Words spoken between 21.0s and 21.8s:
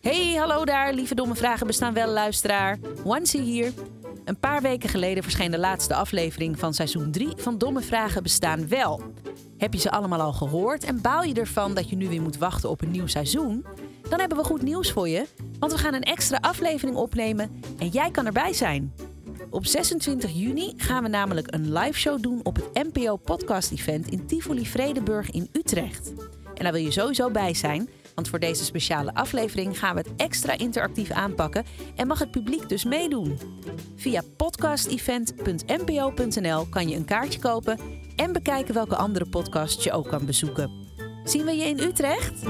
we namelijk een